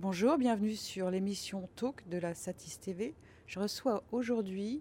Bonjour, 0.00 0.38
bienvenue 0.38 0.76
sur 0.76 1.10
l'émission 1.10 1.68
Talk 1.74 2.08
de 2.08 2.18
la 2.18 2.32
Satis 2.32 2.78
TV. 2.78 3.16
Je 3.48 3.58
reçois 3.58 4.04
aujourd'hui 4.12 4.80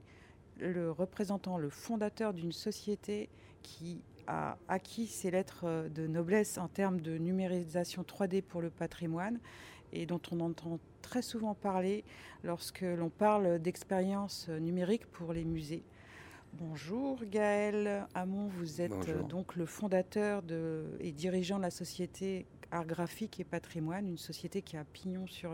le 0.59 0.91
représentant, 0.91 1.57
le 1.57 1.71
fondateur 1.71 2.35
d'une 2.35 2.51
société 2.51 3.27
qui 3.63 4.03
a 4.27 4.59
acquis 4.67 5.07
ses 5.07 5.31
lettres 5.31 5.89
de 5.89 6.05
noblesse 6.05 6.59
en 6.59 6.67
termes 6.67 7.01
de 7.01 7.17
numérisation 7.17 8.03
3D 8.03 8.43
pour 8.43 8.61
le 8.61 8.69
patrimoine 8.69 9.39
et 9.91 10.05
dont 10.05 10.21
on 10.31 10.39
entend 10.39 10.77
très 11.01 11.23
souvent 11.23 11.55
parler 11.55 12.03
lorsque 12.43 12.81
l'on 12.81 13.09
parle 13.09 13.57
d'expérience 13.57 14.49
numérique 14.49 15.07
pour 15.07 15.33
les 15.33 15.45
musées. 15.45 15.81
Bonjour 16.53 17.17
Gaël 17.25 18.05
Hamon, 18.13 18.49
vous 18.49 18.81
êtes 18.81 19.27
donc 19.27 19.55
le 19.55 19.65
fondateur 19.65 20.43
et 20.99 21.11
dirigeant 21.11 21.57
de 21.57 21.63
la 21.63 21.71
société 21.71 22.45
Art 22.71 22.85
Graphique 22.85 23.39
et 23.39 23.43
Patrimoine, 23.43 24.07
une 24.07 24.17
société 24.17 24.61
qui 24.61 24.77
a 24.77 24.83
pignon 24.83 25.25
sur 25.27 25.51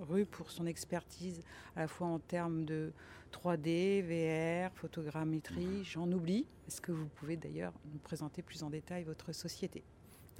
rue 0.00 0.26
pour 0.26 0.50
son 0.50 0.66
expertise 0.66 1.42
à 1.74 1.80
la 1.80 1.88
fois 1.88 2.06
en 2.06 2.18
termes 2.18 2.64
de 2.64 2.92
3D, 3.32 4.02
VR, 4.02 4.72
photogrammétrie, 4.74 5.82
j'en 5.84 6.10
oublie. 6.12 6.46
Est-ce 6.68 6.80
que 6.80 6.92
vous 6.92 7.06
pouvez 7.06 7.36
d'ailleurs 7.36 7.72
nous 7.92 7.98
présenter 7.98 8.42
plus 8.42 8.62
en 8.62 8.70
détail 8.70 9.04
votre 9.04 9.32
société? 9.32 9.82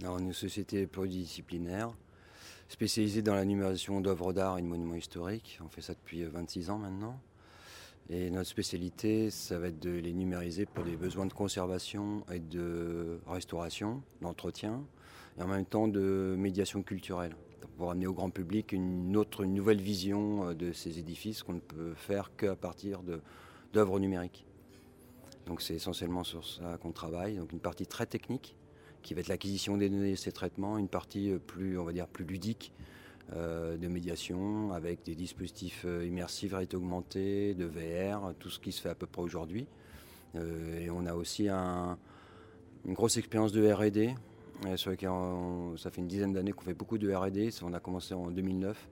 Alors, 0.01 0.19
une 0.19 0.33
société 0.33 0.87
pluridisciplinaire 0.87 1.93
spécialisée 2.69 3.23
dans 3.23 3.35
la 3.35 3.45
numérisation 3.45 4.01
d'œuvres 4.01 4.33
d'art 4.33 4.59
et 4.59 4.63
de 4.63 4.67
monuments 4.67 4.95
historiques. 4.95 5.59
On 5.65 5.69
fait 5.69 5.83
ça 5.83 5.95
depuis 5.95 6.25
26 6.25 6.71
ans 6.71 6.79
maintenant. 6.79 7.21
Et 8.09 8.31
notre 8.31 8.49
spécialité, 8.49 9.31
ça 9.31 9.59
va 9.59 9.69
être 9.69 9.81
de 9.81 9.91
les 9.91 10.13
numériser 10.13 10.65
pour 10.67 10.85
des 10.85 10.97
besoins 10.97 11.27
de 11.27 11.33
conservation 11.33 12.25
et 12.33 12.39
de 12.39 13.19
restauration, 13.27 14.03
d'entretien, 14.21 14.85
et 15.39 15.43
en 15.43 15.47
même 15.47 15.67
temps 15.67 15.89
de 15.89 16.35
médiation 16.39 16.83
culturelle, 16.83 17.37
pour 17.77 17.91
amener 17.91 18.07
au 18.07 18.15
grand 18.15 18.31
public 18.31 18.73
une 18.73 19.17
autre, 19.17 19.43
une 19.43 19.55
nouvelle 19.55 19.81
vision 19.81 20.49
euh, 20.49 20.55
de 20.55 20.73
ces 20.73 20.99
édifices 20.99 21.43
qu'on 21.43 21.55
ne 21.55 21.61
peut 21.61 21.95
faire 21.95 22.35
qu'à 22.37 22.57
partir 22.57 23.03
d'œuvres 23.73 24.01
numériques. 24.01 24.47
Donc 25.47 25.63
c'est 25.63 25.75
essentiellement 25.75 26.25
sur 26.25 26.45
ça 26.47 26.79
qu'on 26.79 26.93
travaille. 26.93 27.37
Donc 27.37 27.53
une 27.53 27.61
partie 27.61 27.87
très 27.87 28.07
technique, 28.07 28.57
qui 29.03 29.15
va 29.15 29.21
être 29.21 29.29
l'acquisition 29.29 29.77
des 29.77 29.89
données 29.89 30.13
et 30.13 30.17
ces 30.17 30.33
traitements, 30.33 30.79
une 30.79 30.89
partie 30.89 31.31
euh, 31.31 31.39
plus, 31.39 31.79
on 31.79 31.85
va 31.85 31.93
dire, 31.93 32.09
plus 32.09 32.25
ludique, 32.25 32.73
euh, 33.35 33.77
de 33.77 33.89
médiation 33.89 34.73
avec 34.73 35.03
des 35.05 35.15
dispositifs 35.15 35.85
immersifs, 35.85 36.53
réalité 36.53 36.77
augmentée, 36.77 37.55
de 37.55 37.65
VR, 37.65 38.33
tout 38.39 38.51
ce 38.51 38.59
qui 38.59 38.73
se 38.73 38.81
fait 38.81 38.89
à 38.89 38.95
peu 38.95 39.07
près 39.07 39.23
aujourd'hui. 39.23 39.67
et 40.35 40.91
on 40.91 41.07
a 41.07 41.15
aussi 41.15 41.49
un, 41.49 41.99
une 42.85 42.95
grosse 42.95 43.17
expérience 43.17 43.53
de 43.53 43.69
R&D 43.69 44.15
sur 44.77 44.93
ça 45.77 45.91
fait 45.91 46.01
une 46.01 46.09
dizaine 46.09 46.33
d'années 46.33 46.53
qu'on 46.53 46.65
fait 46.65 46.75
beaucoup 46.75 46.99
de 46.99 47.13
R&D. 47.13 47.51
On 47.63 47.73
a 47.73 47.81
commencé 47.81 48.15
en 48.15 48.31
2009 48.31 48.89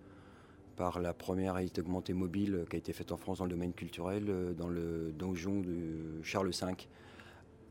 par 0.75 1.01
la 1.01 1.15
première 1.15 1.55
réalité 1.55 1.81
augmentée 1.81 2.13
mobile 2.13 2.65
qui 2.69 2.77
a 2.77 2.79
été 2.79 2.93
faite 2.93 3.13
en 3.13 3.17
France 3.17 3.39
dans 3.39 3.45
le 3.45 3.51
domaine 3.51 3.73
culturel, 3.73 4.25
euh, 4.29 4.53
dans 4.53 4.69
le 4.69 5.13
donjon 5.13 5.61
de 5.61 6.23
Charles 6.23 6.51
V 6.51 6.75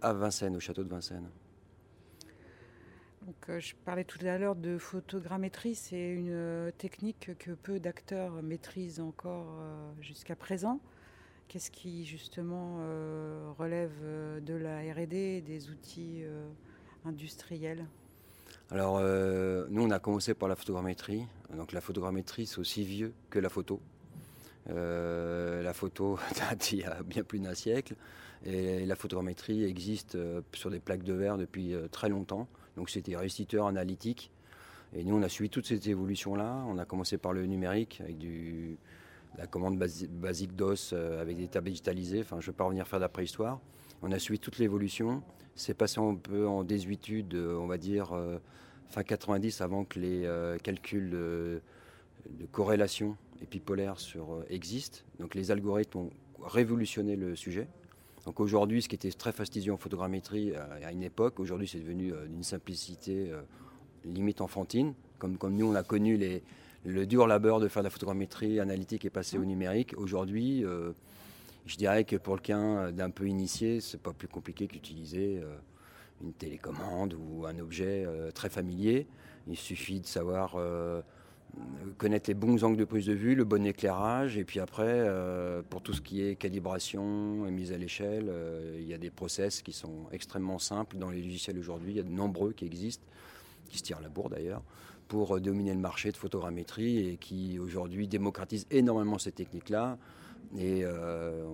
à 0.01 0.13
Vincennes, 0.13 0.55
au 0.55 0.59
château 0.59 0.83
de 0.83 0.89
Vincennes. 0.89 1.29
Donc, 3.25 3.35
euh, 3.49 3.59
je 3.59 3.73
parlais 3.85 4.03
tout 4.03 4.19
à 4.25 4.37
l'heure 4.37 4.55
de 4.55 4.77
photogrammétrie, 4.77 5.75
c'est 5.75 6.09
une 6.09 6.31
euh, 6.31 6.71
technique 6.71 7.31
que 7.39 7.51
peu 7.51 7.79
d'acteurs 7.79 8.41
maîtrisent 8.41 8.99
encore 8.99 9.61
jusqu'à 10.01 10.35
présent. 10.35 10.79
Qu'est-ce 11.47 11.71
qui 11.71 12.05
justement 12.05 12.77
relève 13.59 13.91
de 14.43 14.55
la 14.55 14.79
RD, 14.79 15.43
des 15.43 15.69
outils 15.69 16.23
industriel 17.05 17.85
Alors, 18.71 18.97
euh, 18.99 19.65
nous, 19.69 19.83
on 19.83 19.91
a 19.91 19.99
commencé 19.99 20.33
par 20.33 20.49
la 20.49 20.55
photogrammétrie. 20.55 21.25
Donc, 21.55 21.71
la 21.71 21.81
photogrammétrie, 21.81 22.45
c'est 22.45 22.59
aussi 22.59 22.83
vieux 22.83 23.13
que 23.29 23.39
la 23.39 23.49
photo. 23.49 23.79
Euh, 24.69 25.61
la 25.61 25.73
photo 25.73 26.17
date 26.39 26.71
il 26.71 26.79
y 26.79 26.83
a 26.83 27.03
bien 27.03 27.23
plus 27.23 27.39
d'un 27.39 27.53
siècle. 27.53 27.95
Et 28.45 28.85
la 28.85 28.95
photogrammétrie 28.95 29.63
existe 29.63 30.15
euh, 30.15 30.41
sur 30.53 30.69
des 30.69 30.79
plaques 30.79 31.03
de 31.03 31.13
verre 31.13 31.37
depuis 31.37 31.75
très 31.91 32.09
longtemps. 32.09 32.47
Donc, 32.77 32.89
c'était 32.89 33.15
restituteur 33.15 33.67
analytique. 33.67 34.31
Et 34.95 35.03
nous, 35.03 35.15
on 35.15 35.23
a 35.23 35.29
suivi 35.29 35.49
toutes 35.49 35.65
ces 35.65 35.89
évolutions-là. 35.89 36.63
On 36.67 36.77
a 36.77 36.85
commencé 36.85 37.17
par 37.17 37.33
le 37.33 37.45
numérique 37.45 38.01
avec 38.01 38.17
la 39.37 39.47
commande 39.47 39.77
basique 39.77 40.55
DOS 40.55 40.93
avec 40.93 41.37
des 41.37 41.47
tables 41.47 41.69
digitalisées. 41.69 42.21
Enfin, 42.21 42.39
je 42.39 42.47
ne 42.47 42.51
vais 42.51 42.57
pas 42.57 42.63
revenir 42.63 42.87
faire 42.87 42.99
de 42.99 43.03
la 43.03 43.09
préhistoire. 43.09 43.59
On 44.03 44.11
a 44.11 44.19
suivi 44.19 44.39
toute 44.39 44.59
l'évolution. 44.59 45.23
C'est 45.55 45.75
passé 45.75 45.99
un 45.99 46.15
peu 46.15 46.47
en 46.47 46.63
désuétude, 46.63 47.35
euh, 47.35 47.55
on 47.57 47.67
va 47.67 47.77
dire, 47.77 48.13
euh, 48.13 48.39
fin 48.89 49.03
90, 49.03 49.61
avant 49.61 49.85
que 49.85 49.99
les 49.99 50.25
euh, 50.25 50.57
calculs 50.57 51.11
de, 51.11 51.61
corrélation 52.51 53.15
épipolaire 53.41 53.99
sur, 53.99 54.43
existent. 54.49 54.99
Donc 55.19 55.35
les 55.35 55.51
algorithmes 55.51 55.99
ont 55.99 56.09
révolutionné 56.43 57.15
le 57.15 57.35
sujet. 57.35 57.67
Donc 58.25 58.39
aujourd'hui, 58.39 58.81
ce 58.81 58.87
qui 58.87 58.95
était 58.95 59.11
très 59.11 59.33
fastidieux 59.33 59.73
en 59.73 59.77
photogrammétrie 59.77 60.53
à 60.55 60.93
une 60.93 61.03
époque, 61.03 61.41
aujourd'hui 61.41 61.67
c'est 61.67 61.79
devenu 61.79 62.13
d'une 62.29 62.43
simplicité 62.43 63.29
limite 64.05 64.39
enfantine. 64.39 64.93
Comme, 65.19 65.37
nous, 65.55 65.69
on 65.69 65.75
a 65.75 65.83
connu 65.83 66.17
le 66.85 67.05
dur 67.05 67.27
labeur 67.27 67.59
de 67.59 67.67
faire 67.67 67.83
de 67.83 67.87
la 67.87 67.89
photogrammétrie 67.89 68.61
analytique 68.61 69.03
et 69.03 69.09
passer 69.09 69.37
au 69.37 69.43
numérique. 69.43 69.93
Aujourd'hui, 69.97 70.63
je 71.65 71.77
dirais 71.77 72.03
que 72.03 72.15
pour 72.15 72.35
le 72.35 72.41
cas 72.41 72.91
d'un 72.91 73.09
peu 73.09 73.27
initié, 73.27 73.79
c'est 73.79 74.01
pas 74.01 74.13
plus 74.13 74.27
compliqué 74.27 74.67
qu'utiliser 74.67 75.39
euh, 75.41 75.55
une 76.21 76.33
télécommande 76.33 77.13
ou 77.13 77.45
un 77.45 77.57
objet 77.59 78.03
euh, 78.05 78.31
très 78.31 78.49
familier. 78.49 79.07
Il 79.47 79.55
suffit 79.55 80.01
de 80.01 80.05
savoir 80.05 80.55
euh, 80.57 81.01
connaître 81.97 82.29
les 82.29 82.33
bons 82.33 82.63
angles 82.63 82.77
de 82.77 82.85
prise 82.85 83.05
de 83.05 83.13
vue, 83.13 83.35
le 83.35 83.45
bon 83.45 83.65
éclairage, 83.65 84.37
et 84.37 84.43
puis 84.43 84.59
après, 84.59 85.07
pour 85.69 85.81
tout 85.81 85.93
ce 85.93 86.01
qui 86.01 86.23
est 86.23 86.35
calibration 86.35 87.45
et 87.45 87.51
mise 87.51 87.71
à 87.71 87.77
l'échelle, 87.77 88.31
il 88.79 88.87
y 88.87 88.93
a 88.93 88.97
des 88.97 89.11
process 89.11 89.61
qui 89.61 89.71
sont 89.71 90.07
extrêmement 90.11 90.57
simples 90.57 90.97
dans 90.97 91.11
les 91.11 91.21
logiciels 91.21 91.59
aujourd'hui. 91.59 91.91
Il 91.91 91.97
y 91.97 91.99
a 91.99 92.03
de 92.03 92.09
nombreux 92.09 92.53
qui 92.53 92.65
existent, 92.65 93.05
qui 93.69 93.77
se 93.77 93.83
tirent 93.83 93.99
la 94.01 94.09
bourre 94.09 94.29
d'ailleurs, 94.29 94.63
pour 95.07 95.39
dominer 95.39 95.73
le 95.73 95.79
marché 95.79 96.11
de 96.11 96.17
photogrammétrie 96.17 97.09
et 97.09 97.17
qui 97.17 97.59
aujourd'hui 97.59 98.07
démocratisent 98.07 98.65
énormément 98.71 99.19
ces 99.19 99.33
techniques-là. 99.33 99.99
Et 100.57 100.81
euh, 100.83 101.45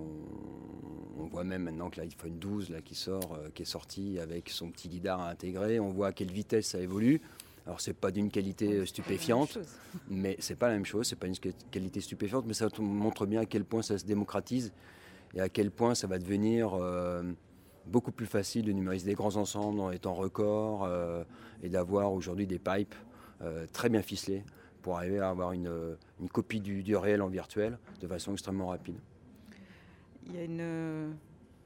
on, 1.18 1.26
voit 1.26 1.44
même 1.44 1.62
maintenant 1.62 1.90
que 1.90 2.00
l'iPhone 2.00 2.38
12 2.38 2.70
là, 2.70 2.80
qui 2.80 2.94
sort, 2.94 3.34
euh, 3.34 3.48
qui 3.54 3.62
est 3.62 3.66
sorti 3.66 4.18
avec 4.18 4.48
son 4.50 4.70
petit 4.70 4.88
lidar 4.88 5.20
intégré, 5.20 5.80
on 5.80 5.90
voit 5.90 6.08
à 6.08 6.12
quelle 6.12 6.30
vitesse 6.30 6.68
ça 6.68 6.80
évolue. 6.80 7.20
Alors 7.66 7.80
c'est 7.80 7.94
pas 7.94 8.10
d'une 8.10 8.30
qualité 8.30 8.84
stupéfiante, 8.86 9.58
mais 10.08 10.36
c'est 10.40 10.56
pas 10.56 10.68
la 10.68 10.74
même 10.74 10.86
chose, 10.86 11.06
c'est 11.06 11.18
pas 11.18 11.28
une 11.28 11.36
qualité 11.70 12.00
stupéfiante, 12.00 12.46
mais 12.46 12.54
ça 12.54 12.68
montre 12.78 13.26
bien 13.26 13.42
à 13.42 13.46
quel 13.46 13.64
point 13.64 13.82
ça 13.82 13.98
se 13.98 14.04
démocratise 14.04 14.72
et 15.34 15.40
à 15.40 15.48
quel 15.48 15.70
point 15.70 15.94
ça 15.94 16.06
va 16.06 16.18
devenir 16.18 16.74
euh, 16.74 17.22
beaucoup 17.86 18.12
plus 18.12 18.26
facile 18.26 18.64
de 18.64 18.72
numériser 18.72 19.06
des 19.06 19.14
grands 19.14 19.36
ensembles 19.36 19.80
en 19.80 19.90
étant 19.90 20.14
record 20.14 20.88
et 21.62 21.68
d'avoir 21.68 22.12
aujourd'hui 22.12 22.46
des 22.46 22.58
pipes 22.58 22.94
très 23.72 23.88
bien 23.88 24.02
ficelés 24.02 24.42
pour 24.82 24.96
arriver 24.96 25.18
à 25.18 25.30
avoir 25.30 25.52
une, 25.52 25.96
copie 26.32 26.60
du, 26.60 26.96
réel 26.96 27.22
en 27.22 27.28
virtuel 27.28 27.78
de 28.00 28.06
façon 28.06 28.32
extrêmement 28.32 28.68
rapide. 28.68 28.96
Il 30.26 30.36
y 30.36 30.38
a 30.38 30.44
une 30.44 30.60
euh, 30.60 31.10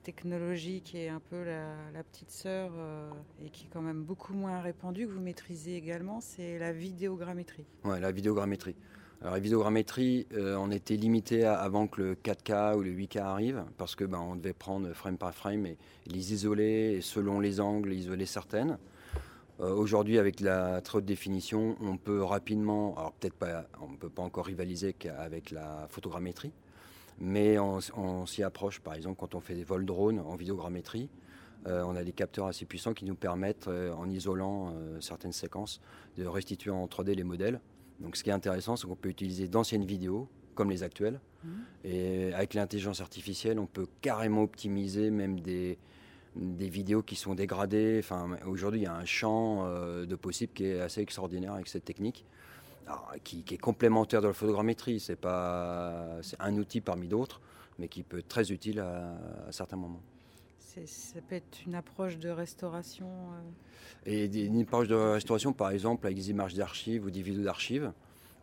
technologie 0.03 0.81
qui 0.83 0.99
est 0.99 1.09
un 1.09 1.21
peu 1.21 1.43
la, 1.45 2.03
petite 2.05 2.31
sœur 2.31 2.71
euh, 2.77 3.11
et 3.45 3.51
qui 3.51 3.67
est 3.67 3.69
quand 3.73 3.83
même 3.83 4.03
beaucoup 4.03 4.35
moins 4.35 4.61
répandue, 4.61 5.07
que 5.07 5.13
vous 5.13 5.21
maîtrisez 5.21 5.77
également, 5.77 6.21
c'est 6.21 6.59
la 6.59 6.73
vidéogrammétrie. 6.73 7.67
Oui, 7.85 8.01
la 8.01 8.13
vidéogrammétrie. 8.13 8.77
Alors 9.21 9.35
la 9.35 9.41
vidéogrammétrie, 9.41 10.27
euh, 10.35 10.57
on 10.57 10.71
était 10.71 10.97
limité 10.97 11.47
avant 11.47 11.87
que 11.87 12.03
le 12.03 12.15
4K 12.15 12.77
ou 12.77 12.83
le 12.83 12.91
8K 12.91 13.21
arrive, 13.21 13.65
parce 13.79 13.97
que 13.97 14.05
ben, 14.05 14.19
on 14.19 14.37
devait 14.37 14.53
prendre 14.53 14.93
frame 14.93 15.17
par 15.17 15.35
frame 15.35 15.65
et 15.65 15.79
les 16.07 16.35
isoler, 16.35 16.97
et 16.97 17.01
selon 17.01 17.41
les 17.41 17.59
angles, 17.59 17.93
isoler 17.95 18.27
certaines. 18.27 18.79
Euh, 19.61 19.73
aujourd'hui, 19.73 20.19
avec 20.19 20.41
la 20.41 20.81
très 20.81 20.99
haute 20.99 21.05
définition, 21.05 21.77
on 21.81 21.97
peut 21.97 22.23
rapidement, 22.23 22.97
alors 22.97 23.13
peut-être 23.13 23.35
pas, 23.35 23.67
on 23.81 23.91
ne 23.91 23.97
peut 23.97 24.09
pas 24.09 24.23
encore 24.23 24.47
rivaliser 24.47 24.93
qu'avec 24.93 25.51
la 25.51 25.87
photogrammétrie, 25.91 26.53
mais 27.21 27.59
on, 27.59 28.27
s'y 28.27 28.43
approche. 28.43 28.81
Par 28.81 28.95
exemple, 28.95 29.17
quand 29.19 29.35
on 29.35 29.41
fait 29.41 29.55
des 29.55 29.63
vols 29.63 29.87
drones 29.87 30.19
en 30.19 30.35
vidéogrammétrie, 30.35 31.09
euh, 31.67 31.85
on 31.87 31.95
a 31.95 32.03
des 32.03 32.13
capteurs 32.13 32.47
assez 32.47 32.67
puissants 32.67 32.95
qui 32.95 33.05
nous 33.05 33.15
permettent, 33.15 33.69
euh, 33.69 33.93
en 33.95 34.11
isolant 34.11 34.75
certaines 35.01 35.33
séquences, 35.33 35.81
de 36.17 36.27
restituer 36.27 36.71
en 36.71 36.87
3D 36.87 37.15
les 37.15 37.25
modèles. 37.25 37.61
Donc, 38.01 38.17
ce 38.17 38.25
qui 38.25 38.31
est 38.31 38.35
intéressant, 38.35 38.75
c'est 38.75 38.89
qu'on 38.89 38.97
peut 38.97 39.09
utiliser 39.09 39.47
d'anciennes 39.47 39.85
vidéos, 39.85 40.29
comme 40.57 40.71
les 40.71 40.83
actuelles, 40.83 41.21
mmh. 41.45 41.49
et 41.85 42.35
avec 42.35 42.55
l'intelligence 42.55 43.01
artificielle, 43.01 43.61
on 43.61 43.67
peut 43.67 43.87
carrément 44.01 44.43
optimiser 44.43 45.11
même 45.11 45.39
des, 45.39 45.79
des 46.37 46.69
vidéos 46.69 47.03
qui 47.03 47.17
sont 47.17 47.35
dégradées. 47.35 47.97
Enfin, 47.99 48.37
aujourd'hui, 48.47 48.81
il 48.81 48.85
y 48.85 48.87
a 48.87 48.95
un 48.95 49.05
champ 49.05 49.65
euh, 49.65 50.07
de 50.07 50.17
possibles 50.17 50.53
qui 50.53 50.67
est 50.67 50.81
assez 50.81 51.01
extraordinaire 51.01 51.53
avec 51.55 51.69
cette 51.69 51.85
technique, 51.85 52.25
qui, 53.23 53.45
est 53.51 53.59
complémentaire 53.59 54.21
de 54.21 54.29
la 54.29 54.33
photogrammétrie. 54.33 55.01
C'est 55.01 55.17
pas, 55.17 56.19
c'est 56.23 56.41
un 56.41 56.57
outil 56.57 56.81
parmi 56.81 57.09
d'autres, 57.09 57.41
mais 57.79 57.89
qui 57.89 58.03
peut 58.03 58.19
être 58.19 58.29
très 58.29 58.51
utile 58.51 58.81
à, 58.81 59.17
certains 59.51 59.77
moments. 59.77 60.03
Ça 60.59 61.21
peut 61.29 61.37
être 61.37 61.59
une 61.67 61.77
approche 61.77 62.19
de 62.19 62.29
restauration. 62.29 63.07
Euh. 63.07 64.07
Et 64.07 64.25
une 64.25 64.63
approche 64.63 64.89
de 64.89 64.97
restauration, 64.97 65.53
par 65.53 65.71
exemple, 65.71 66.05
avec 66.05 66.17
des 66.17 66.31
images 66.31 66.55
d'archives 66.55 67.05
ou 67.05 67.11
des 67.13 67.23
vidéos 67.23 67.45
d'archives. 67.45 67.93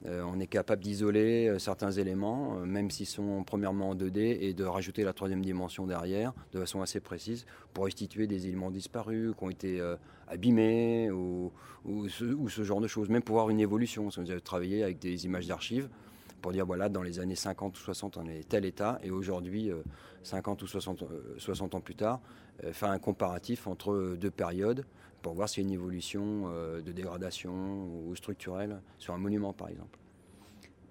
Euh, 0.08 0.24
on 0.26 0.40
est 0.40 0.48
capable 0.48 0.82
d'isoler 0.82 1.48
euh, 1.48 1.60
certains 1.60 1.92
éléments, 1.92 2.58
euh, 2.58 2.66
même 2.66 2.90
s'ils 2.90 3.06
sont 3.06 3.44
premièrement 3.44 3.92
en 3.92 3.96
2D, 3.96 4.38
et 4.42 4.54
de 4.54 4.64
rajouter 4.64 5.04
la 5.04 5.14
troisième 5.14 5.46
dimension 5.46 5.86
derrière, 5.86 6.34
de 6.54 6.60
façon 6.60 6.82
assez 6.82 7.00
précise, 7.00 7.46
pour 7.74 7.86
restituer 7.86 8.26
des 8.26 8.48
éléments 8.48 8.72
disparus, 8.72 9.36
qui 9.38 9.44
ont 9.44 9.50
été 9.50 9.82
abîmés, 10.28 11.12
ou, 11.12 11.52
ce, 12.10 12.64
genre 12.64 12.82
de 12.82 12.88
choses. 12.88 13.10
Même 13.10 13.22
pour 13.22 13.36
voir 13.36 13.50
une 13.50 13.60
évolution. 13.60 14.10
Si 14.10 14.20
vous 14.20 14.32
avez 14.32 14.42
travaillé 14.42 14.84
avec 14.84 15.00
des 15.00 15.26
images 15.26 15.48
d'archives, 15.48 15.88
pour 16.42 16.52
dire, 16.52 16.66
voilà, 16.66 16.90
dans 16.90 17.04
les 17.04 17.20
années 17.20 17.36
50 17.36 17.78
ou 17.78 17.80
60, 17.80 18.18
on 18.18 18.28
est 18.28 18.48
tel 18.48 18.66
état, 18.66 19.00
et 19.04 19.12
aujourd'hui, 19.12 19.72
50 20.24 20.62
ou 20.64 20.68
60, 20.68 21.04
60 21.38 21.76
ans 21.76 21.82
plus 21.82 21.96
tard, 21.96 22.20
faire 22.72 22.90
un 22.90 23.00
comparatif 23.00 23.68
entre 23.68 24.16
deux 24.20 24.32
périodes, 24.32 24.86
pour 25.22 25.34
voir 25.34 25.50
s'il 25.50 25.64
y 25.64 25.66
a 25.66 25.68
une 25.68 25.74
évolution 25.74 26.44
euh, 26.48 26.82
de 26.82 26.92
dégradation 26.92 27.86
ou 28.08 28.16
structurelle 28.16 28.82
sur 28.98 29.14
un 29.14 29.18
monument 29.18 29.54
par 29.54 29.70
exemple. 29.70 29.98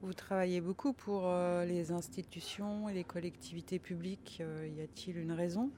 Vous 0.03 0.15
travaillez 0.15 0.61
beaucoup 0.61 0.93
pour 0.95 1.25
euh, 1.27 1.65
les 1.67 1.93
institutions 1.93 2.89
et 2.89 2.95
les 2.95 3.05
collectivités 3.05 3.79
publiques. 3.79 4.39
Euh, 4.41 4.69
y 4.75 4.81
a-t-il 4.81 5.19
une 5.19 5.33
raison? 5.33 5.71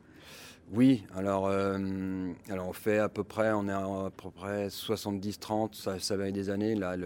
Oui, 0.72 1.04
alors, 1.12 1.48
alors 1.48 2.68
on 2.68 2.72
fait 2.72 2.98
à 2.98 3.08
peu 3.08 3.24
près, 3.24 3.50
on 3.52 3.66
est 3.66 3.72
à, 3.72 4.10
peu 4.16 4.30
près 4.30 4.68
70-30, 4.68 5.74
ça, 5.74 5.98
ça 5.98 6.16
va 6.16 6.30
des 6.30 6.48
années. 6.48 6.76
Là, 6.76 6.96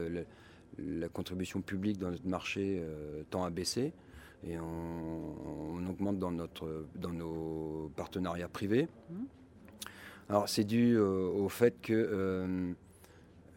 la 0.79 1.09
contribution 1.09 1.63
publique 1.63 1.99
dans 1.99 2.11
notre 2.11 2.29
marché 2.29 2.85
tend 3.31 3.45
à 3.45 3.51
baisser 3.51 3.95
et 4.45 4.59
on, 4.61 5.87
augmente 5.89 6.19
dans, 6.19 6.31
notre, 6.31 6.87
dans 6.95 7.11
nos 7.11 7.91
partenariats 7.97 8.49
privés. 8.49 8.89
Mmh. 9.11 9.15
Alors 10.29 10.49
c'est 10.49 10.65
dû 10.65 10.97
euh, 10.97 11.29
au 11.29 11.49
fait 11.49 11.81
que 11.81 11.93
euh, 11.93 12.73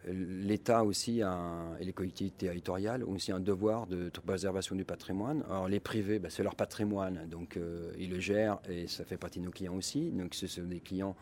l'État 0.06 0.84
aussi 0.84 1.20
et 1.20 1.84
les 1.84 1.92
collectivités 1.92 2.46
territoriales 2.46 3.04
ont 3.04 3.14
aussi 3.14 3.32
un 3.32 3.40
devoir 3.40 3.86
de 3.86 4.10
préservation 4.24 4.76
du 4.76 4.84
patrimoine. 4.84 5.42
Alors 5.48 5.68
les 5.68 5.80
privés, 5.80 6.18
bah, 6.18 6.28
c'est 6.30 6.42
leur 6.42 6.54
patrimoine, 6.54 7.26
donc 7.28 7.56
euh, 7.56 7.92
ils 7.98 8.10
le 8.10 8.20
gèrent 8.20 8.60
et 8.68 8.86
ça 8.86 9.04
fait 9.04 9.16
partie 9.16 9.40
de 9.40 9.44
nos 9.44 9.50
clients 9.50 9.74
aussi. 9.74 10.10
Donc 10.10 10.34
ce 10.34 10.46
sont 10.46 10.62
des 10.62 10.80
clients 10.80 11.16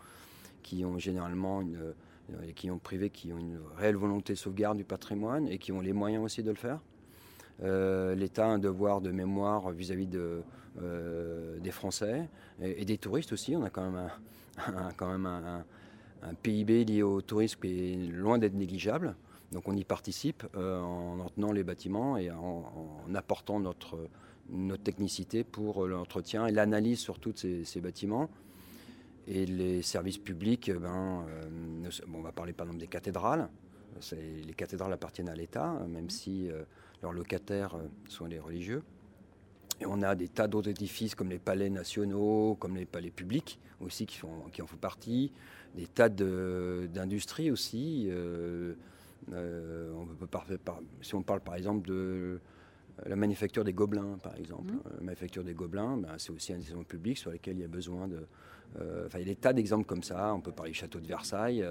qui 0.63 0.85
ont 0.85 0.99
généralement 0.99 1.63
une, 1.63 1.95
les 2.43 2.53
clients 2.53 2.79
privés 2.79 3.11
qui 3.11 3.33
ont 3.33 3.39
une 3.39 3.59
réelle 3.77 3.97
volonté 3.97 4.35
de 4.35 4.39
sauvegarde 4.39 4.77
du 4.77 4.85
patrimoine 4.85 5.49
et 5.49 5.59
qui 5.59 5.73
ont 5.73 5.81
les 5.81 5.95
moyens 5.95 6.23
aussi 6.23 6.43
de 6.43 6.51
le 6.51 6.57
faire. 6.57 6.81
L'État 7.61 8.47
a 8.47 8.51
un 8.51 8.59
devoir 8.59 9.01
de 9.01 9.11
mémoire 9.11 9.71
vis-à-vis 9.73 10.07
de, 10.07 10.43
des 11.61 11.71
Français 11.71 12.29
et, 12.61 12.85
des 12.85 12.99
touristes 12.99 13.33
aussi. 13.33 13.57
On 13.57 13.65
a 13.65 13.71
quand 13.71 13.91
même 13.91 15.27
un, 15.27 15.65
PIB 16.43 16.85
lié 16.85 17.03
au 17.03 17.21
tourisme 17.21 17.61
qui 17.61 17.93
est 17.93 17.97
loin 17.97 18.39
d'être 18.39 18.55
négligeable. 18.55 19.15
Donc 19.53 19.67
on 19.69 19.77
y 19.77 19.85
participe 19.85 20.45
euh, 20.57 20.81
en 20.81 21.29
tenant 21.31 21.53
les 21.53 21.65
bâtiments 21.65 22.17
et 22.17 22.31
en, 22.31 22.65
apportant 23.15 23.61
notre, 23.61 24.09
technicité 24.83 25.45
pour 25.45 25.87
l'entretien 25.87 26.47
et 26.47 26.53
l'analyse 26.53 27.01
sur 27.01 27.19
tous 27.19 27.35
ces, 27.37 27.81
bâtiments. 27.81 28.31
Et 29.27 29.45
les 29.45 29.83
services 29.83 30.17
publics, 30.17 30.71
eh 30.71 30.79
ben, 30.79 31.27
euh, 31.29 31.91
on 32.15 32.23
va 32.23 32.33
parler 32.33 32.55
par 32.55 32.67
exemple 32.67 32.81
des 32.81 32.87
cathédrales. 32.87 33.49
Les 34.13 34.55
cathédrales 34.55 34.93
appartiennent 34.93 35.29
à 35.29 35.35
l'État, 35.35 35.73
même 35.87 36.09
si 36.09 36.51
euh, 36.51 36.63
leurs 37.03 37.13
locataires 37.13 37.77
sont 38.09 38.27
les 38.27 38.39
religieux. 38.39 38.83
Et 39.81 39.87
on 39.87 40.03
a 40.03 40.15
des 40.15 40.29
tas 40.29 40.49
d'autres 40.49 40.71
édifices 40.71 41.15
comme 41.15 41.31
les 41.31 41.39
palais 41.39 41.71
nationaux, 41.71 42.57
comme 42.59 42.77
les 42.77 42.87
palais 42.87 43.11
publics 43.11 43.59
aussi 43.81 44.07
qui, 44.07 44.21
qui 44.53 44.63
en 44.63 44.67
font 44.67 44.77
partie, 44.77 45.33
des 45.75 45.87
tas 45.87 46.09
d'industries 46.09 47.51
aussi. 47.51 48.09
Euh, 48.11 48.75
euh, 49.33 49.93
on 49.95 50.07
peut 50.07 50.39
si 51.03 51.15
on 51.15 51.23
parle 51.23 51.41
par 51.41 51.55
exemple 51.55 51.87
de 51.87 52.41
la 53.07 53.17
manufacture 53.17 53.63
des 53.65 53.73
gobelins, 53.73 54.19
par 54.23 54.35
exemple. 54.37 54.73
Mmh. 54.73 54.81
La 54.99 55.05
manufacture 55.05 55.45
des 55.45 55.55
gobelins, 55.55 55.97
ben, 55.97 56.15
c'est 56.19 56.33
aussi 56.33 56.53
un 56.53 56.59
exemple 56.59 56.85
public 56.85 57.19
sur 57.19 57.31
lequel 57.31 57.57
il 57.57 57.61
y 57.61 57.65
a 57.65 57.69
besoin 57.69 58.09
de. 58.09 58.27
Euh, 58.81 59.09
il 59.15 59.21
y 59.21 59.23
a 59.23 59.27
des 59.27 59.37
tas 59.37 59.53
d'exemples 59.53 59.87
comme 59.87 60.03
ça. 60.03 60.35
On 60.35 60.41
peut 60.41 60.53
parler 60.53 60.73
du 60.73 60.79
château 60.79 61.01
de 61.01 61.07
Versailles. 61.07 61.65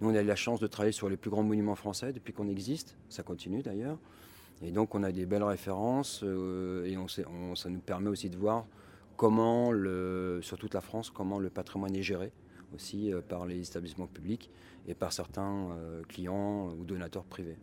nous, 0.00 0.10
on 0.10 0.14
a 0.14 0.22
eu 0.22 0.26
la 0.26 0.36
chance 0.36 0.60
de 0.60 0.66
travailler 0.66 0.92
sur 0.92 1.08
les 1.08 1.16
plus 1.16 1.30
grands 1.30 1.42
monuments 1.42 1.74
français 1.74 2.12
depuis 2.12 2.32
qu'on 2.32 2.48
existe. 2.48 2.96
Ça 3.08 3.22
continue 3.22 3.62
d'ailleurs. 3.62 3.98
Et 4.62 4.72
donc 4.72 4.94
on 4.94 5.02
a 5.02 5.12
des 5.12 5.26
belles 5.26 5.44
références 5.44 6.22
euh, 6.24 6.84
et 6.84 6.96
on, 6.96 7.54
ça 7.54 7.70
nous 7.70 7.80
permet 7.80 8.08
aussi 8.08 8.28
de 8.28 8.36
voir 8.36 8.66
comment, 9.16 9.70
le, 9.70 10.40
sur 10.42 10.58
toute 10.58 10.74
la 10.74 10.80
France, 10.80 11.10
comment 11.10 11.38
le 11.38 11.50
patrimoine 11.50 11.94
est 11.94 12.02
géré 12.02 12.32
aussi 12.74 13.12
euh, 13.12 13.20
par 13.20 13.46
les 13.46 13.68
établissements 13.68 14.08
publics 14.08 14.50
et 14.86 14.94
par 14.94 15.12
certains 15.12 15.70
euh, 15.70 16.02
clients 16.04 16.70
ou 16.70 16.84
donateurs 16.84 17.24
privés. 17.24 17.56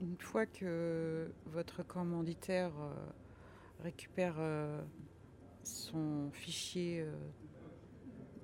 Une 0.00 0.16
fois 0.18 0.46
que 0.46 1.30
votre 1.46 1.86
commanditaire 1.86 2.72
récupère 3.82 4.36
son 5.62 6.30
fichier 6.32 7.06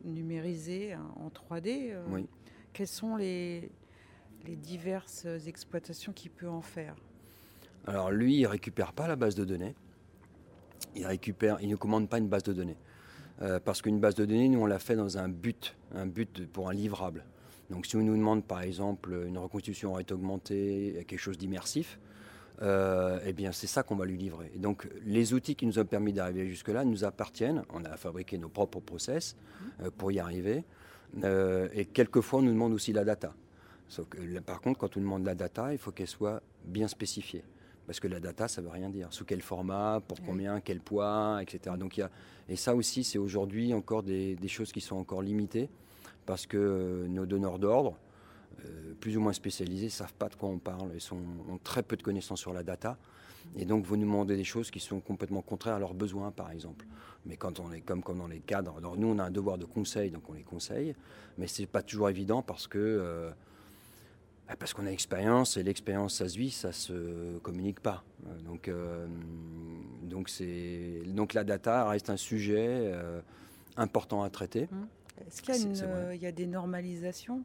numérisé 0.03 0.95
hein, 0.95 1.13
en 1.17 1.29
3D, 1.29 1.95
quels 2.73 2.87
sont 2.87 3.17
les, 3.17 3.71
les 4.47 4.57
diverses 4.57 5.27
exploitations 5.47 6.13
qu'il 6.13 6.31
peut 6.31 6.49
en 6.49 6.63
faire 6.63 6.95
Alors 7.87 8.11
lui, 8.11 8.39
il 8.39 8.47
récupère 8.47 8.93
pas 8.93 9.07
la 9.07 9.17
base 9.17 9.35
de 9.35 9.45
données. 9.45 9.75
Il 10.95 11.07
récupère, 11.07 11.59
il 11.61 11.69
ne 11.69 11.77
commande 11.77 12.09
pas 12.09 12.19
une 12.19 12.29
base 12.29 12.43
de 12.43 12.53
données. 12.53 12.77
Euh, 13.41 13.59
parce 13.59 13.83
qu'une 13.83 13.99
base 13.99 14.15
de 14.15 14.25
données, 14.25 14.49
nous, 14.49 14.61
on 14.61 14.67
l'a 14.67 14.79
fait 14.79 14.97
dans 14.97 15.19
un 15.19 15.29
but, 15.29 15.75
un 15.95 16.07
but 16.07 16.47
pour 16.53 16.69
un 16.69 16.75
livrable. 16.75 17.25
Donc 17.71 17.87
si 17.87 17.97
on 17.97 18.03
nous 18.03 18.17
demande 18.17 18.45
par 18.45 18.61
exemple 18.61 19.25
une 19.27 19.39
reconstitution 19.39 19.91
en 19.91 19.93
réalité 19.95 20.15
augmentée, 20.15 21.05
quelque 21.09 21.19
chose 21.19 21.39
d'immersif, 21.39 21.99
euh, 22.61 23.19
eh 23.25 23.33
bien 23.33 23.51
c'est 23.51 23.67
ça 23.67 23.83
qu'on 23.83 23.97
va 23.97 24.05
lui 24.05 24.19
livrer. 24.19 24.53
Et 24.55 24.59
donc 24.59 24.89
les 25.05 25.33
outils 25.33 25.57
qui 25.57 25.65
nous 25.67 25.79
ont 25.79 25.85
permis 25.85 26.13
d'arriver 26.13 26.47
jusque-là 26.47 26.85
nous 26.85 27.05
appartiennent. 27.05 27.65
On 27.73 27.85
a 27.85 27.97
fabriqué 27.97 28.37
nos 28.37 28.51
propres 28.51 28.81
process 28.81 29.37
euh, 29.81 29.91
pour 29.97 30.13
y 30.13 30.19
arriver. 30.19 30.65
et 31.75 31.87
quelquefois 31.87 32.41
on 32.41 32.43
nous 32.43 32.53
demande 32.53 32.73
aussi 32.73 32.93
la 32.93 33.05
data 33.05 33.35
par 34.47 34.61
contre, 34.61 34.79
quand 34.79 34.97
on 34.97 35.01
demande 35.01 35.25
la 35.25 35.35
data, 35.35 35.73
il 35.73 35.79
faut 35.79 35.93
qu'elle 35.93 36.07
soit 36.09 36.43
bien 36.65 36.89
spécifiée. 36.89 37.45
Parce 37.87 37.99
que 38.01 38.09
la 38.09 38.21
data, 38.21 38.49
ça 38.49 38.61
ne 38.61 38.67
veut 38.67 38.73
rien 38.73 38.91
dire. 38.91 39.09
Sous 39.11 39.25
quel 39.25 39.43
format, 39.43 40.01
pour 40.07 40.23
combien, 40.23 40.61
quel 40.61 40.81
poids, 40.81 41.41
etc. 41.43 41.77
Donc, 41.79 41.97
y 41.97 42.03
a, 42.03 42.11
et 42.49 42.57
ça 42.57 42.75
aussi, 42.75 43.05
c'est 43.05 43.19
aujourd'hui 43.19 43.75
encore 43.75 44.03
des, 44.03 44.37
choses 44.49 44.73
qui 44.73 44.81
sont 44.81 44.97
encore 44.97 45.23
limitées. 45.23 45.69
Parce 46.25 46.47
que 46.47 46.57
euh, 46.57 47.09
nos 47.09 47.27
donneurs 47.27 47.59
d'ordre, 47.59 47.99
euh, 48.65 48.95
plus 49.01 49.17
ou 49.17 49.21
moins 49.21 49.33
spécialisés, 49.33 49.87
ne 49.87 49.91
savent 49.91 50.15
pas 50.15 50.29
de 50.29 50.37
quoi 50.37 50.49
on 50.49 50.59
parle. 50.59 50.91
Ils 50.95 51.13
ont 51.13 51.59
très 51.65 51.83
peu 51.83 51.97
de 51.97 52.03
connaissances 52.03 52.41
sur 52.41 52.53
la 52.53 52.63
data. 52.63 52.97
Et 53.57 53.65
donc, 53.65 53.85
vous 53.85 53.97
nous 53.97 54.07
demandez 54.07 54.37
des 54.37 54.45
choses 54.45 54.71
qui 54.71 54.79
sont 54.79 55.01
complètement 55.01 55.43
contraires 55.43 55.75
à 55.75 55.79
leurs 55.81 55.95
besoins, 55.95 56.31
par 56.31 56.53
exemple. 56.53 56.87
Mais 57.27 57.37
quand 57.37 57.59
on 57.59 57.73
est 57.73 57.81
comme, 57.81 58.03
comme 58.03 58.19
dans 58.19 58.29
les 58.29 58.41
cadres, 58.41 58.77
alors 58.79 58.97
nous, 58.97 59.09
on 59.09 59.19
a 59.19 59.25
un 59.25 59.31
devoir 59.31 59.59
de 59.59 59.65
conseil, 59.65 60.11
donc 60.13 60.31
on 60.31 60.35
les 60.35 60.45
conseille. 60.45 60.95
Mais 61.39 61.49
ce 61.49 61.63
n'est 61.63 61.67
pas 61.67 61.83
toujours 61.83 62.09
évident 62.09 62.43
parce 62.43 62.69
que. 62.69 62.79
Euh, 62.79 63.31
parce 64.59 64.75
qu'on 64.75 64.87
a 64.87 64.91
l'expérience 64.91 65.57
et 65.57 65.63
l'expérience, 65.63 66.17
ça 66.17 66.29
se 66.29 66.37
vit, 66.37 66.51
ça 66.51 66.73
se 66.73 67.39
communique 67.39 67.81
pas. 67.81 68.05
Euh, 68.27 68.39
donc, 68.41 68.69
euh, 68.69 69.07
donc, 70.03 70.31
donc 71.07 71.35
la 71.35 71.45
data 71.45 71.89
reste 71.89 72.11
un 72.11 72.17
sujet 72.17 72.67
euh, 72.69 73.21
important 73.77 74.23
à 74.23 74.31
traiter. 74.31 74.69
Hum. 74.73 74.87
Est-ce 75.27 75.43
qu'il 75.43 76.23
y 76.23 76.27
a, 76.27 76.33
des 76.33 76.47
normalisations? 76.47 77.43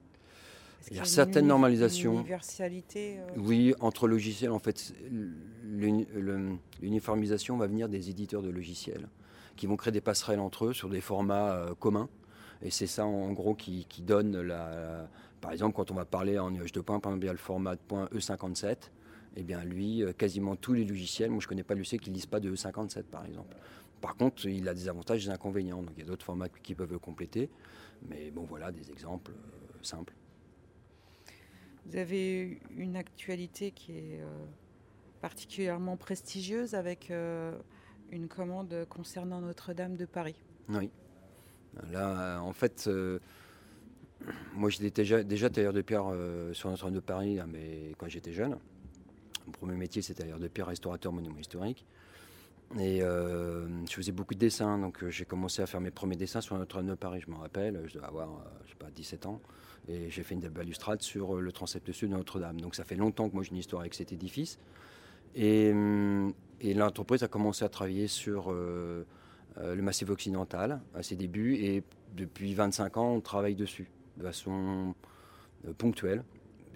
Il 0.90 0.98
y 0.98 1.00
a, 1.00 1.06
certaines 1.06 1.48
normalisations. 1.48 2.14
universalité 2.14 3.18
Oui, 3.36 3.76
entre 3.82 4.08
logiciels, 4.08 4.52
en 4.52 4.60
fait, 4.60 4.94
l'uniformisation 6.82 7.58
va 7.58 7.68
venir 7.68 7.90
des 7.90 8.10
éditeurs 8.10 8.42
de 8.42 8.50
logiciels 8.50 9.10
qui 9.58 9.68
vont 9.68 9.76
créer 9.76 9.92
des 9.92 10.02
passerelles 10.02 10.40
entre 10.40 10.68
eux 10.68 10.74
sur 10.74 10.90
des 10.90 11.02
formats 11.02 11.68
communs. 11.80 12.10
Et 12.62 12.72
c'est 12.72 12.88
ça, 12.88 13.06
en 13.06 13.32
gros, 13.34 13.56
qui, 13.56 13.86
qui 13.86 14.02
donne 14.02 14.42
la, 14.42 15.08
par 15.42 15.52
exemple, 15.52 15.76
quand 15.76 15.92
on 15.92 15.96
va 15.96 16.06
parler 16.06 16.40
en 16.40 16.52
nuage 16.52 16.72
de 16.72 16.82
points, 16.82 17.00
par 17.00 17.12
exemple, 17.12 17.26
il 17.26 17.28
y 17.28 17.30
a 17.30 17.34
le 17.34 17.38
format 17.38 17.76
.e57. 17.76 18.92
Eh 19.36 19.44
bien, 19.44 19.64
lui, 19.64 20.04
euh, 20.04 20.14
quasiment 20.14 20.56
tous 20.56 20.74
les 20.74 20.84
logiciels, 20.84 21.30
moi 21.30 21.40
je 21.40 21.46
ne 21.46 21.50
connais 21.50 21.64
pas 21.64 21.76
le 21.76 21.84
qui 21.84 22.10
ne 22.10 22.16
lisent 22.16 22.26
pas 22.26 22.40
de 22.40 22.54
E57 22.54 23.04
par 23.04 23.24
exemple. 23.26 23.56
Par 24.02 24.16
contre, 24.16 24.48
il 24.48 24.68
a 24.68 24.74
des 24.74 24.90
avantages 24.90 25.24
et 25.24 25.28
des 25.28 25.34
inconvénients. 25.34 25.84
Donc 25.84 25.92
il 25.96 26.00
y 26.00 26.04
a 26.04 26.08
d'autres 26.08 26.26
formats 26.26 26.50
qui 26.50 26.74
peuvent 26.74 26.92
le 26.92 27.00
compléter. 27.00 27.50
Mais 28.10 28.32
bon, 28.32 28.46
voilà 28.46 28.72
des 28.72 28.90
exemples 28.90 29.32
euh, 29.32 29.84
simples. 29.84 30.14
Vous 31.86 31.98
avez 31.98 32.60
une 32.76 32.96
actualité 32.96 33.72
qui 33.72 33.92
est 33.92 34.20
euh, 34.22 34.46
particulièrement 35.22 35.98
prestigieuse 35.98 36.74
avec 36.74 37.12
une 38.12 38.28
commande 38.28 38.86
concernant 38.90 39.40
Notre-Dame 39.40 39.96
de 39.96 40.06
Paris. 40.06 40.36
Oui. 40.68 40.90
Là, 41.92 42.40
en 42.42 42.54
fait, 42.54 42.90
moi, 44.54 44.70
j'étais 44.70 45.04
déjà, 45.24 45.50
tailleur 45.50 45.74
de 45.74 45.82
pierre 45.82 46.06
euh, 46.12 46.54
sur 46.54 46.70
Notre-Dame 46.70 46.96
de 46.96 47.00
Paris 47.00 47.40
mais 47.48 47.94
quand 47.98 48.08
j'étais 48.08 48.34
jeune. 48.34 48.58
Mon 49.46 49.52
premier 49.54 49.78
métier, 49.78 50.02
c'était 50.02 50.24
tailleur 50.24 50.40
de 50.40 50.48
pierre, 50.48 50.68
restaurateur 50.68 51.14
monument 51.14 51.40
historique. 51.40 51.86
Et 52.78 53.00
je 53.00 53.94
faisais 53.94 54.12
beaucoup 54.12 54.34
de 54.34 54.40
dessins, 54.40 54.78
donc 54.78 55.08
j'ai 55.08 55.24
commencé 55.24 55.62
à 55.62 55.68
faire 55.68 55.80
mes 55.80 55.92
premiers 55.92 56.18
dessins 56.18 56.42
sur 56.42 56.58
Notre-Dame 56.58 56.90
de 56.90 56.96
Paris, 56.96 57.22
je 57.26 57.32
me 57.32 57.38
rappelle, 57.38 57.82
je 57.86 57.94
devais 57.94 58.06
avoir, 58.06 58.44
je 58.66 58.72
sais 58.72 58.78
pas, 58.78 58.92
17 58.94 59.26
ans. 59.26 59.42
Et 59.88 60.10
j'ai 60.10 60.24
fait 60.24 60.36
une 60.36 60.50
balustrade 60.50 61.02
sur 61.02 61.40
le 61.40 61.52
transept 61.54 61.90
sud 61.94 62.10
de 62.10 62.18
Notre-Dame. 62.18 62.60
Donc 62.60 62.76
ça 62.76 62.84
fait 62.84 62.98
longtemps 62.98 63.30
que 63.30 63.36
moi 63.36 63.44
j'ai 63.44 63.52
une 63.52 63.58
histoire 63.58 63.82
avec 63.82 63.94
cet 63.94 64.12
édifice. 64.12 64.60
Et, 65.34 65.72
et 66.62 66.74
l'entreprise 66.74 67.24
a 67.24 67.28
commencé 67.28 67.64
à 67.64 67.70
travailler 67.70 68.08
sur 68.08 68.52
euh, 68.52 68.56
euh, 68.56 69.04
le 69.62 69.82
massif 69.82 70.10
occidental 70.10 70.82
à 70.94 71.04
ses 71.04 71.16
débuts. 71.16 71.56
Et 71.56 71.84
depuis 72.16 72.54
25 72.54 72.98
ans, 72.98 73.14
on 73.14 73.22
travaille 73.22 73.56
dessus 73.56 73.90
de 74.18 74.24
façon 74.24 74.96
euh, 75.66 75.74
ponctuelle, 75.78 76.24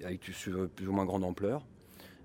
avec 0.03 0.21
plus 0.21 0.87
ou 0.87 0.91
moins 0.91 1.05
grande 1.05 1.23
ampleur. 1.23 1.65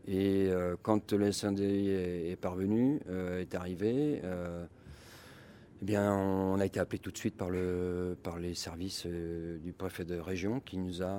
Et 0.09 0.51
quand 0.83 1.13
le 1.13 1.33
SND 1.33 1.61
est, 1.61 2.41
parvenu, 2.41 3.01
est 3.41 3.57
arrivé, 3.57 4.23
eh 4.23 5.85
bien, 5.85 6.15
on 6.15 6.61
a 6.61 6.65
été 6.65 6.79
appelé 6.79 7.01
tout 7.01 7.11
de 7.11 7.19
suite 7.19 7.37
par, 7.37 7.51
le, 7.51 8.17
par 8.23 8.39
les 8.39 8.55
services 8.55 9.05
du 9.05 9.73
préfet 9.73 10.05
de 10.05 10.17
région 10.17 10.61
qui 10.61 10.79
nous 10.79 11.03
a 11.03 11.19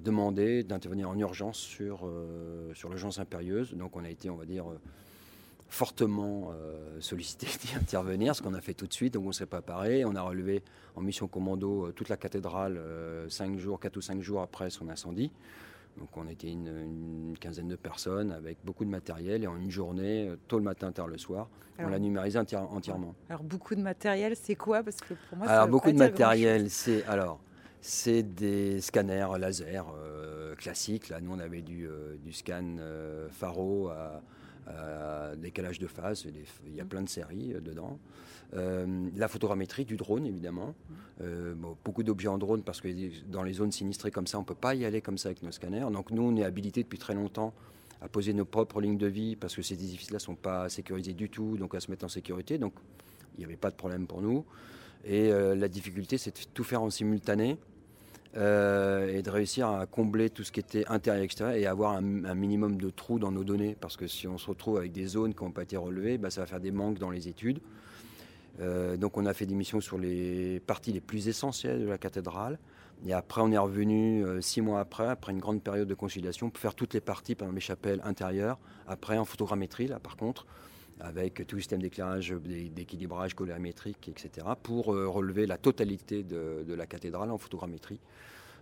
demandé 0.00 0.64
d'intervenir 0.64 1.10
en 1.10 1.16
urgence 1.16 1.58
sur, 1.58 2.10
sur 2.74 2.88
l'urgence 2.88 3.20
impérieuse. 3.20 3.72
Donc 3.74 3.94
on 3.94 4.04
a 4.04 4.10
été, 4.10 4.28
on 4.30 4.36
va 4.36 4.46
dire, 4.46 4.66
fortement 5.74 6.52
euh, 6.52 7.00
sollicité 7.00 7.46
d'y 7.60 7.74
intervenir, 7.74 8.36
ce 8.36 8.42
qu'on 8.42 8.54
a 8.54 8.60
fait 8.60 8.74
tout 8.74 8.86
de 8.86 8.92
suite, 8.92 9.14
donc 9.14 9.26
on 9.26 9.32
s'est 9.32 9.46
préparé. 9.46 10.04
On 10.04 10.14
a 10.14 10.22
relevé 10.22 10.62
en 10.94 11.00
mission 11.02 11.26
commando 11.26 11.86
euh, 11.86 11.92
toute 11.92 12.08
la 12.08 12.16
cathédrale 12.16 12.76
euh, 12.78 13.28
cinq 13.28 13.58
jours, 13.58 13.80
4 13.80 13.96
ou 13.96 14.00
5 14.00 14.20
jours 14.22 14.40
après 14.40 14.70
son 14.70 14.88
incendie. 14.88 15.32
Donc 15.98 16.16
on 16.16 16.28
était 16.28 16.50
une, 16.50 17.34
quinzaine 17.40 17.68
de 17.68 17.76
personnes 17.76 18.32
avec 18.32 18.58
beaucoup 18.64 18.84
de 18.84 18.90
matériel 18.90 19.44
et 19.44 19.46
en 19.46 19.56
une 19.56 19.70
journée, 19.70 20.32
tôt 20.48 20.58
le 20.58 20.64
matin, 20.64 20.90
tard 20.92 21.08
le 21.08 21.18
soir, 21.18 21.48
on 21.78 21.88
l'a 21.88 21.98
numérisé 21.98 22.38
entièrement. 22.38 23.14
Alors 23.28 23.42
beaucoup 23.42 23.74
de 23.74 23.80
matériel, 23.80 24.34
c'est 24.36 24.56
quoi? 24.56 24.82
Parce 24.82 24.96
que 24.96 25.14
pour 25.28 25.38
moi, 25.38 25.48
alors 25.48 25.68
beaucoup 25.68 25.92
de 25.92 25.96
matériel, 25.96 26.68
c'est 26.68 27.04
alors 27.06 27.38
c'est 27.80 28.24
des 28.24 28.80
scanners 28.80 29.28
laser 29.38 29.86
classiques. 30.58 31.10
Là, 31.10 31.20
nous 31.20 31.32
on 31.32 31.38
avait 31.38 31.62
du, 31.62 31.88
du 32.24 32.32
scan 32.32 32.76
Faro 33.30 33.90
à 33.90 34.20
euh, 34.68 35.36
décalage 35.36 35.78
de 35.78 35.86
phase, 35.86 36.26
il 36.66 36.74
y 36.74 36.80
a 36.80 36.84
plein 36.84 37.02
de 37.02 37.08
séries 37.08 37.52
euh, 37.54 37.60
dedans. 37.60 37.98
Euh, 38.54 39.10
la 39.16 39.28
photogrammétrie 39.28 39.84
du 39.84 39.96
drone, 39.96 40.26
évidemment. 40.26 40.74
beaucoup 41.84 42.02
d'objets 42.02 42.28
en 42.28 42.38
drone, 42.38 42.62
parce 42.62 42.80
que 42.80 42.88
dans 43.30 43.42
les 43.42 43.54
zones 43.54 43.72
sinistrées 43.72 44.10
comme 44.10 44.26
ça, 44.26 44.38
on 44.38 44.42
ne 44.42 44.46
peut 44.46 44.54
pas 44.54 44.74
y 44.74 44.84
aller 44.84 45.00
comme 45.00 45.18
ça 45.18 45.28
avec 45.28 45.42
nos 45.42 45.50
scanners. 45.50 45.86
Donc 45.92 46.10
nous, 46.10 46.22
on 46.22 46.36
est 46.36 46.44
habilité 46.44 46.82
depuis 46.82 46.98
très 46.98 47.14
longtemps 47.14 47.52
à 48.00 48.08
poser 48.08 48.32
nos 48.32 48.44
propres 48.44 48.80
lignes 48.80 48.98
de 48.98 49.06
vie, 49.06 49.36
parce 49.36 49.54
que 49.54 49.62
ces 49.62 49.74
édifices-là 49.74 50.16
ne 50.16 50.20
sont 50.20 50.34
pas 50.34 50.68
sécurisés 50.68 51.14
du 51.14 51.28
tout, 51.28 51.56
donc 51.56 51.74
à 51.74 51.80
se 51.80 51.90
mettre 51.90 52.04
en 52.04 52.08
sécurité. 52.08 52.58
Donc 52.58 52.74
il 53.36 53.40
n'y 53.40 53.44
avait 53.44 53.56
pas 53.56 53.70
de 53.70 53.76
problème 53.76 54.06
pour 54.06 54.22
nous. 54.22 54.44
Et 55.04 55.30
la 55.30 55.68
difficulté, 55.68 56.16
c'est 56.16 56.30
de 56.30 56.52
tout 56.54 56.64
faire 56.64 56.82
en 56.82 56.90
simultané. 56.90 57.58
Euh, 58.36 59.16
et 59.16 59.22
de 59.22 59.30
réussir 59.30 59.68
à 59.68 59.86
combler 59.86 60.28
tout 60.28 60.42
ce 60.42 60.50
qui 60.50 60.58
était 60.58 60.84
intérieur 60.88 61.22
et 61.22 61.24
extérieur 61.24 61.56
et 61.56 61.66
avoir 61.66 61.92
un, 61.92 62.34
minimum 62.34 62.78
de 62.78 62.90
trous 62.90 63.20
dans 63.20 63.30
nos 63.30 63.44
données. 63.44 63.76
Parce 63.80 63.96
que 63.96 64.08
si 64.08 64.26
on 64.26 64.38
se 64.38 64.48
retrouve 64.48 64.76
avec 64.76 64.90
des 64.90 65.06
zones 65.06 65.34
qui 65.34 65.44
n'ont 65.44 65.52
pas 65.52 65.62
été 65.62 65.76
relevées, 65.76 66.18
bah, 66.18 66.30
ça 66.30 66.40
va 66.40 66.46
faire 66.48 66.60
des 66.60 66.72
manques 66.72 66.98
dans 66.98 67.10
les 67.10 67.28
études. 67.28 67.60
Euh, 68.60 68.96
donc 68.96 69.16
on 69.18 69.26
a 69.26 69.34
fait 69.34 69.46
des 69.46 69.54
missions 69.54 69.80
sur 69.80 69.98
les 69.98 70.58
parties 70.60 70.92
les 70.92 71.00
plus 71.00 71.28
essentielles 71.28 71.80
de 71.80 71.86
la 71.86 71.98
cathédrale. 71.98 72.58
Et 73.06 73.12
après, 73.12 73.40
on 73.40 73.52
est 73.52 73.58
revenu 73.58 74.24
euh, 74.24 74.40
six 74.40 74.62
mois 74.62 74.80
après, 74.80 75.06
après 75.06 75.30
une 75.30 75.40
grande 75.40 75.62
période 75.62 75.86
de 75.86 75.94
conciliation, 75.94 76.50
pour 76.50 76.60
faire 76.60 76.74
toutes 76.74 76.94
les 76.94 77.00
parties, 77.00 77.36
par 77.36 77.52
les 77.52 77.60
chapelles 77.60 78.00
intérieures. 78.04 78.58
Après, 78.88 79.16
en 79.16 79.24
photogrammétrie, 79.24 79.86
là, 79.86 80.00
par 80.00 80.16
contre, 80.16 80.46
avec 81.00 81.46
tout 81.46 81.56
le 81.56 81.60
système 81.60 81.82
d'éclairage, 81.82 82.30
d'équilibrage 82.30 83.34
colorimétrique, 83.34 84.08
etc., 84.08 84.46
pour 84.62 84.86
relever 84.86 85.46
la 85.46 85.58
totalité 85.58 86.22
de, 86.22 86.64
de, 86.66 86.74
la 86.74 86.86
cathédrale 86.86 87.30
en 87.30 87.38
photogrammétrie. 87.38 87.98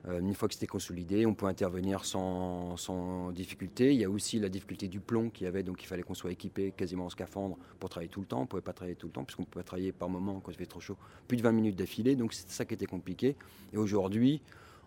Euh, 0.08 0.18
une 0.18 0.34
fois 0.34 0.48
que 0.48 0.54
c'était 0.54 0.66
consolidé, 0.66 1.26
on 1.26 1.34
peut 1.34 1.46
intervenir 1.46 2.04
sans, 2.04 3.30
difficulté. 3.32 3.94
Il 3.94 4.00
y 4.00 4.04
a 4.04 4.10
aussi 4.10 4.38
la 4.38 4.48
difficulté 4.48 4.88
du 4.88 5.00
plomb 5.00 5.30
qu'il 5.30 5.44
y 5.44 5.48
avait, 5.48 5.62
donc 5.62 5.82
il 5.82 5.86
fallait 5.86 6.02
qu'on 6.02 6.14
soit 6.14 6.32
équipé 6.32 6.72
quasiment 6.76 7.06
en 7.06 7.10
scaphandre 7.10 7.56
pour 7.78 7.88
travailler 7.88 8.10
tout 8.10 8.20
le 8.20 8.26
temps. 8.26 8.38
On 8.38 8.42
ne 8.42 8.46
pouvait 8.46 8.62
pas 8.62 8.72
travailler 8.72 8.96
tout 8.96 9.06
le 9.06 9.12
temps, 9.12 9.24
puisqu'on 9.24 9.44
pouvait 9.44 9.64
travailler 9.64 9.92
par 9.92 10.08
moment 10.08 10.40
quand 10.40 10.50
il 10.50 10.56
fait 10.56 10.66
trop 10.66 10.80
chaud, 10.80 10.96
plus 11.28 11.36
de 11.36 11.42
20 11.42 11.52
minutes 11.52 11.76
d'affilée. 11.76 12.16
Donc 12.16 12.34
c'est 12.34 12.50
ça 12.50 12.64
qui 12.64 12.74
était 12.74 12.86
compliqué. 12.86 13.36
Et 13.72 13.76
aujourd'hui, 13.76 14.42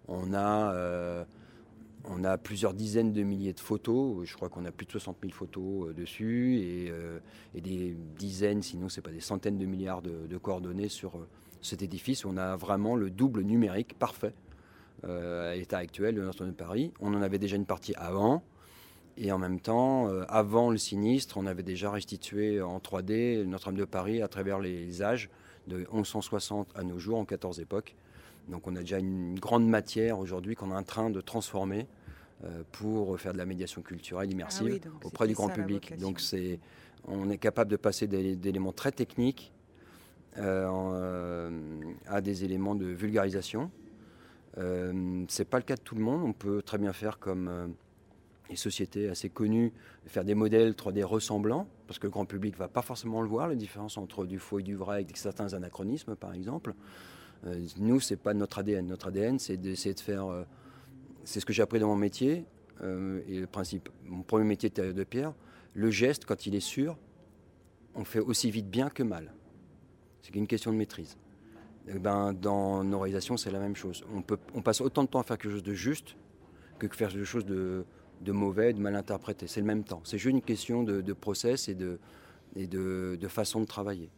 on 0.07 0.33
a, 0.33 0.73
euh, 0.73 1.23
on 2.09 2.23
a 2.23 2.37
plusieurs 2.37 2.73
dizaines 2.73 3.13
de 3.13 3.23
milliers 3.23 3.53
de 3.53 3.59
photos. 3.59 4.25
Je 4.25 4.35
crois 4.35 4.49
qu'on 4.49 4.65
a 4.65 4.71
plus 4.71 4.85
de 4.85 4.91
60 4.91 5.17
000 5.21 5.33
photos 5.33 5.89
euh, 5.89 5.93
dessus 5.93 6.57
et, 6.57 6.91
des 7.61 7.95
dizaines, 8.17 8.61
sinon 8.61 8.89
c'est 8.89 9.01
pas 9.01 9.11
des 9.11 9.19
centaines 9.19 9.57
de 9.57 9.65
milliards 9.65 10.01
de, 10.01 10.37
coordonnées 10.37 10.89
sur 10.89 11.13
cet 11.61 11.81
édifice. 11.81 12.25
On 12.25 12.37
a 12.37 12.55
vraiment 12.55 12.95
le 12.95 13.09
double 13.09 13.41
numérique 13.41 13.97
parfait 13.97 14.33
euh, 15.03 15.51
à 15.51 15.55
l'état 15.55 15.77
actuel 15.77 16.15
de 16.15 16.21
Notre-Dame 16.21 16.51
de 16.51 16.55
Paris. 16.55 16.91
On 16.99 17.13
en 17.13 17.21
avait 17.21 17.39
déjà 17.39 17.55
une 17.55 17.65
partie 17.65 17.93
avant. 17.95 18.43
Et 19.17 19.31
en 19.31 19.37
même 19.37 19.59
temps, 19.59 20.09
euh, 20.09 20.23
avant 20.27 20.69
le 20.69 20.77
sinistre, 20.77 21.37
on 21.37 21.45
avait 21.45 21.63
déjà 21.63 21.89
restitué 21.89 22.61
en 22.61 22.79
3D 22.79 23.43
Notre-Dame 23.45 23.77
de 23.77 23.85
Paris 23.85 24.21
à 24.21 24.27
travers 24.27 24.59
les 24.59 25.01
âges 25.01 25.29
de 25.67 25.85
1160 25.91 26.69
à 26.75 26.83
nos 26.83 26.99
jours 26.99 27.17
en 27.17 27.25
14 27.25 27.59
époques. 27.59 27.95
Donc 28.49 28.67
on 28.67 28.75
a 28.75 28.81
déjà 28.81 28.99
une 28.99 29.39
grande 29.39 29.67
matière 29.67 30.19
aujourd'hui 30.19 30.55
qu'on 30.55 30.71
est 30.71 30.75
en 30.75 30.83
train 30.83 31.09
de 31.09 31.21
transformer 31.21 31.87
euh, 32.43 32.63
pour 32.71 33.19
faire 33.19 33.33
de 33.33 33.37
la 33.37 33.45
médiation 33.45 33.81
culturelle 33.81 34.31
immersive 34.31 34.81
ah 34.85 34.89
auprès 35.05 35.27
du 35.27 35.33
grand 35.33 35.49
public. 35.49 35.97
Donc 35.97 36.19
c'est, 36.19 36.59
on 37.07 37.29
est 37.29 37.37
capable 37.37 37.71
de 37.71 37.77
passer 37.77 38.07
d'éléments 38.07 38.73
très 38.73 38.91
techniques 38.91 39.51
à 40.37 41.49
des 42.21 42.43
éléments 42.43 42.75
de 42.75 42.85
vulgarisation 42.87 43.71
euh, 44.57 45.25
Ce 45.27 45.41
n'est 45.41 45.45
pas 45.45 45.57
le 45.57 45.63
cas 45.63 45.75
de 45.75 45.81
tout 45.81 45.95
le 45.95 46.01
monde. 46.01 46.23
On 46.23 46.33
peut 46.33 46.61
très 46.61 46.77
bien 46.77 46.93
faire 46.93 47.19
comme 47.19 47.47
euh, 47.47 47.67
les 48.49 48.55
sociétés 48.55 49.09
assez 49.09 49.29
connues, 49.29 49.73
faire 50.07 50.23
des 50.23 50.35
modèles 50.35 50.71
3D 50.73 51.03
ressemblants, 51.03 51.67
parce 51.87 51.99
que 51.99 52.07
le 52.07 52.11
grand 52.11 52.25
public 52.25 52.53
ne 52.53 52.59
va 52.59 52.67
pas 52.67 52.81
forcément 52.81 53.21
le 53.21 53.27
voir, 53.27 53.47
la 53.47 53.55
différence 53.55 53.97
entre 53.97 54.25
du 54.25 54.39
faux 54.39 54.59
et 54.59 54.63
du 54.63 54.75
vrai, 54.75 54.95
avec 54.95 55.17
certains 55.17 55.53
anachronismes 55.53 56.15
par 56.15 56.33
exemple. 56.33 56.73
Euh, 57.45 57.65
nous, 57.77 57.99
ce 57.99 58.13
n'est 58.13 58.17
pas 58.17 58.33
notre 58.33 58.59
ADN. 58.59 58.87
Notre 58.87 59.07
ADN, 59.07 59.39
c'est 59.39 59.57
d'essayer 59.57 59.93
de 59.93 59.99
faire... 59.99 60.25
c'est 61.23 61.39
ce 61.39 61.45
que 61.45 61.53
j'ai 61.53 61.61
appris 61.61 61.79
dans 61.79 61.87
mon 61.87 61.95
métier, 61.95 62.45
et 62.81 63.39
le 63.39 63.47
principe, 63.47 63.89
mon 64.05 64.21
premier 64.21 64.45
métier 64.45 64.69
de 64.69 65.03
pierre, 65.03 65.33
le 65.73 65.89
geste, 65.89 66.25
quand 66.25 66.45
il 66.45 66.55
est 66.55 66.59
sûr, 66.59 66.97
on 67.95 68.03
fait 68.03 68.19
aussi 68.19 68.51
vite 68.51 68.69
bien 68.69 68.89
que 68.89 69.03
mal. 69.03 69.33
C'est 70.21 70.35
une 70.35 70.47
question 70.47 70.71
de 70.71 70.77
maîtrise. 70.77 71.17
Eh 71.87 71.99
ben, 71.99 72.33
dans 72.33 72.83
nos 72.83 72.99
réalisations, 72.99 73.37
c'est 73.37 73.51
la 73.51 73.59
même 73.59 73.75
chose. 73.75 74.03
On, 74.13 74.21
peut, 74.21 74.39
on 74.53 74.61
passe 74.61 74.81
autant 74.81 75.03
de 75.03 75.09
temps 75.09 75.19
à 75.19 75.23
faire 75.23 75.37
quelque 75.37 75.51
chose 75.51 75.63
de 75.63 75.73
juste 75.73 76.15
que 76.79 76.87
faire 76.87 77.09
quelque 77.09 77.25
chose 77.25 77.45
de, 77.45 77.85
de 78.21 78.31
mauvais, 78.31 78.73
de 78.73 78.79
mal 78.79 78.95
interprété. 78.95 79.47
C'est 79.47 79.61
le 79.61 79.67
même 79.67 79.83
temps. 79.83 80.01
C'est 80.03 80.17
juste 80.17 80.33
une 80.33 80.41
question 80.41 80.83
de, 80.83 81.13
process 81.13 81.69
et, 81.69 81.75
de, 81.75 81.99
et 82.55 82.67
de, 82.67 83.27
façon 83.27 83.61
de 83.61 83.65
travailler. 83.65 84.09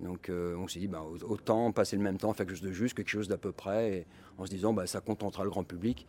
Donc 0.00 0.28
euh, 0.28 0.56
on 0.56 0.66
s'est 0.68 0.80
dit, 0.80 0.88
ben, 0.88 1.02
autant 1.22 1.70
passer 1.72 1.96
le 1.96 2.02
même 2.02 2.18
temps 2.18 2.32
faire 2.32 2.46
quelque 2.46 2.56
chose 2.56 2.66
de 2.68 2.72
juste 2.72 2.94
que 2.94 3.02
quelque 3.02 3.10
chose 3.10 3.28
d'à 3.28 3.38
peu 3.38 3.52
près, 3.52 4.06
en 4.38 4.46
se 4.46 4.50
disant, 4.50 4.72
ben, 4.72 4.86
ça 4.86 5.00
contentera 5.00 5.44
le 5.44 5.50
grand 5.50 5.64
public. 5.64 6.06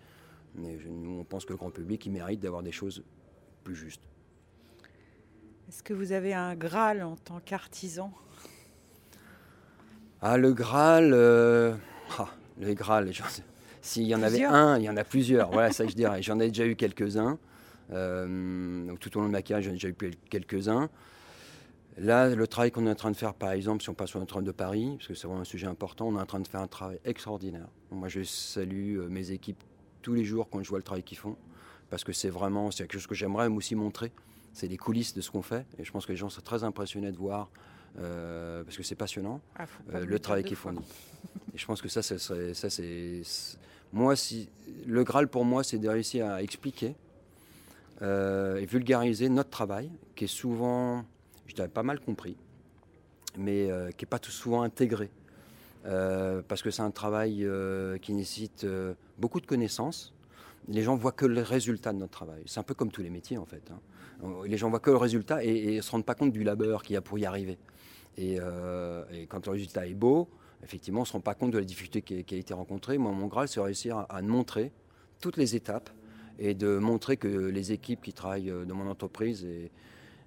Mais 0.55 0.77
nous, 0.87 1.19
on 1.19 1.23
pense 1.23 1.45
que 1.45 1.51
le 1.51 1.57
grand 1.57 1.69
public, 1.69 2.05
il 2.05 2.11
mérite 2.11 2.39
d'avoir 2.39 2.63
des 2.63 2.71
choses 2.71 3.03
plus 3.63 3.75
justes. 3.75 4.07
Est-ce 5.67 5.83
que 5.83 5.93
vous 5.93 6.11
avez 6.11 6.33
un 6.33 6.55
Graal 6.55 7.03
en 7.03 7.15
tant 7.15 7.39
qu'artisan? 7.39 8.13
Ah, 10.21 10.37
le 10.37 10.53
Graal, 10.53 11.11
euh, 11.13 11.75
ah, 12.17 12.29
le 12.59 12.73
Graal, 12.73 13.11
s'il 13.81 14.03
y 14.03 14.15
en 14.15 14.23
avait 14.23 14.43
un, 14.43 14.77
il 14.77 14.83
y 14.83 14.89
en 14.89 14.97
a 14.97 15.03
plusieurs. 15.03 15.51
Voilà, 15.51 15.71
ça 15.71 15.85
que 15.85 15.91
je 15.91 15.95
dirais. 15.95 16.21
J'en 16.21 16.39
ai 16.39 16.47
déjà 16.47 16.65
eu 16.65 16.75
quelques-uns. 16.75 17.37
Euh, 17.91 18.95
tout 18.99 19.17
au 19.17 19.21
long 19.21 19.27
de 19.27 19.31
ma 19.31 19.41
carrière, 19.41 19.63
j'en 19.63 19.71
ai 19.71 19.79
déjà 19.79 19.89
eu 19.89 19.95
quelques-uns. 20.29 20.89
Là, 21.97 22.29
le 22.29 22.47
travail 22.47 22.71
qu'on 22.71 22.87
est 22.87 22.91
en 22.91 22.95
train 22.95 23.11
de 23.11 23.15
faire, 23.15 23.33
par 23.33 23.51
exemple, 23.51 23.81
si 23.81 23.89
on 23.89 23.93
passe 23.93 24.09
sur 24.09 24.19
notre 24.19 24.33
train 24.33 24.41
de 24.41 24.51
Paris, 24.51 24.95
parce 24.97 25.07
que 25.07 25.13
c'est 25.13 25.27
vraiment 25.27 25.41
un 25.41 25.45
sujet 25.45 25.67
important, 25.67 26.07
on 26.07 26.17
est 26.17 26.21
en 26.21 26.25
train 26.25 26.41
de 26.41 26.47
faire 26.47 26.61
un 26.61 26.67
travail 26.67 26.99
extraordinaire. 27.05 27.67
Moi, 27.91 28.09
je 28.09 28.23
salue 28.23 28.97
euh, 28.97 29.07
mes 29.07 29.31
équipes 29.31 29.63
tous 30.01 30.13
les 30.13 30.25
jours 30.25 30.49
quand 30.49 30.61
je 30.61 30.69
vois 30.69 30.79
le 30.79 30.83
travail 30.83 31.03
qu'ils 31.03 31.17
font, 31.17 31.37
parce 31.89 32.03
que 32.03 32.11
c'est 32.11 32.29
vraiment 32.29 32.69
c'est 32.69 32.83
quelque 32.83 32.93
chose 32.93 33.07
que 33.07 33.15
j'aimerais 33.15 33.47
aussi 33.47 33.75
montrer. 33.75 34.11
C'est 34.53 34.67
les 34.67 34.77
coulisses 34.77 35.13
de 35.13 35.21
ce 35.21 35.31
qu'on 35.31 35.41
fait, 35.41 35.65
et 35.77 35.83
je 35.83 35.91
pense 35.91 36.05
que 36.05 36.11
les 36.11 36.17
gens 36.17 36.29
sont 36.29 36.41
très 36.41 36.63
impressionnés 36.63 37.11
de 37.11 37.17
voir 37.17 37.49
euh, 37.99 38.63
parce 38.63 38.75
que 38.75 38.83
c'est 38.83 38.95
passionnant, 38.95 39.39
ah, 39.55 39.65
euh, 39.93 40.05
le 40.05 40.19
travail 40.19 40.43
qui 40.43 40.53
est 40.53 40.57
fourni. 40.57 40.81
Et 41.53 41.57
je 41.57 41.65
pense 41.65 41.81
que 41.81 41.87
ça, 41.87 42.01
ça, 42.01 42.17
ça 42.17 42.69
c'est. 42.69 43.21
Moi, 43.93 44.15
si, 44.17 44.49
le 44.85 45.03
Graal 45.05 45.29
pour 45.29 45.45
moi, 45.45 45.63
c'est 45.63 45.77
de 45.77 45.87
réussir 45.87 46.27
à 46.27 46.43
expliquer 46.43 46.95
euh, 48.01 48.57
et 48.57 48.65
vulgariser 48.65 49.29
notre 49.29 49.49
travail, 49.49 49.89
qui 50.15 50.25
est 50.25 50.27
souvent, 50.27 51.05
je 51.47 51.55
dirais, 51.55 51.67
pas 51.67 51.83
mal 51.83 51.99
compris, 51.99 52.35
mais 53.37 53.69
qui 53.97 54.05
n'est 54.05 54.09
pas 54.09 54.19
tout 54.19 54.31
souvent 54.31 54.61
intégré. 54.61 55.09
parce 55.83 56.61
que 56.61 56.71
c'est 56.71 56.81
un 56.81 56.91
travail 56.91 57.47
qui 58.01 58.13
nécessite 58.13 58.65
beaucoup 59.17 59.39
de 59.39 59.45
connaissances, 59.45 60.13
les 60.67 60.81
gens 60.81 60.95
voient 60.95 61.11
que 61.11 61.25
le 61.25 61.41
résultat 61.41 61.93
de 61.93 61.99
notre 61.99 62.13
travail. 62.13 62.41
C'est 62.45 62.59
un 62.59 62.63
peu 62.63 62.73
comme 62.73 62.91
tous 62.91 63.01
les 63.01 63.09
métiers 63.09 63.37
en 63.37 63.45
fait. 63.45 63.61
Hein. 63.71 63.79
Les 64.45 64.57
gens 64.57 64.69
voient 64.69 64.79
que 64.79 64.89
le 64.89 64.97
résultat 64.97 65.43
et 65.43 65.75
ne 65.77 65.81
se 65.81 65.91
rendent 65.91 66.05
pas 66.05 66.15
compte 66.15 66.31
du 66.31 66.43
labeur 66.43 66.83
qu'il 66.83 66.93
y 66.93 66.97
a 66.97 67.01
pour 67.01 67.19
y 67.19 67.25
arriver. 67.25 67.57
Et, 68.17 68.37
quand 69.29 69.45
le 69.45 69.51
résultat 69.51 69.87
est 69.87 69.93
beau, 69.93 70.29
effectivement, 70.63 71.01
on 71.01 71.03
ne 71.03 71.07
se 71.07 71.13
rend 71.13 71.19
pas 71.19 71.35
compte 71.35 71.51
de 71.51 71.57
la 71.57 71.65
difficulté 71.65 72.01
qui, 72.01 72.35
a 72.35 72.37
été 72.37 72.53
rencontrée. 72.53 72.97
Moi, 72.97 73.11
mon 73.11 73.27
Graal, 73.27 73.47
c'est 73.47 73.59
réussir 73.59 73.97
à, 73.97 74.03
à 74.03 74.21
montrer 74.21 74.71
toutes 75.19 75.37
les 75.37 75.55
étapes 75.55 75.89
et 76.39 76.53
de 76.53 76.77
montrer 76.77 77.17
que 77.17 77.27
les 77.27 77.71
équipes 77.71 78.01
qui 78.01 78.13
travaillent 78.13 78.51
dans 78.65 78.75
mon 78.75 78.89
entreprise 78.89 79.43
et, 79.43 79.71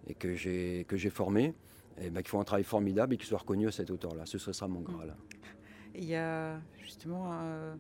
et 0.09 0.15
que 0.15 0.35
j'ai 0.35 1.11
formées, 1.11 1.55
eh 2.01 2.11
ben, 2.11 2.23
qui 2.23 2.31
font 2.31 2.41
un 2.41 2.45
travail 2.45 2.65
formidable 2.65 3.15
et 3.15 3.17
qui 3.17 3.27
soient 3.27 3.39
reconnus 3.39 3.69
à 3.69 3.73
cette 3.73 3.91
hauteur-là. 3.91 4.25
Ce 4.27 4.39
sera 4.39 4.69
mon 4.69 4.81
Graal. 4.81 5.15
Il 5.95 6.05
y 6.05 6.15
a 6.15 6.61
justement, 6.83 7.31
euh, 7.33 7.75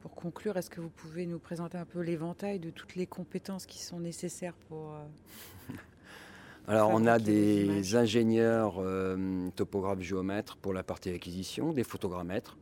pour 0.00 0.14
conclure, 0.14 0.56
est-ce 0.56 0.70
que 0.70 0.80
vous 0.80 0.88
pouvez 0.88 1.26
nous 1.26 1.38
présenter 1.38 1.78
un 1.78 1.84
peu 1.84 2.00
l'éventail 2.00 2.58
de 2.58 2.70
toutes 2.70 2.96
les 2.96 3.06
compétences 3.06 3.66
qui 3.66 3.82
sont 3.82 4.00
nécessaires 4.00 4.54
pour... 4.68 4.94
Euh, 4.94 5.74
Alors 6.68 6.90
on 6.92 7.06
a 7.06 7.18
des 7.18 7.96
ingénieurs 7.96 8.76
euh, 8.78 9.48
topographes 9.56 10.02
géomètres 10.02 10.56
pour 10.56 10.72
la 10.72 10.82
partie 10.82 11.10
acquisition, 11.10 11.72
des 11.72 11.84
photogrammètres, 11.84 12.58